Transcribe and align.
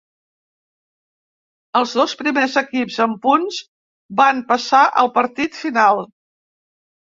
Els 1.79 1.93
dos 1.99 2.15
primers 2.21 2.57
equips 2.63 2.97
en 3.07 3.13
punts 3.27 3.61
van 4.23 4.43
passar 4.55 4.83
al 5.05 5.15
partit 5.21 5.63
final. 5.63 6.05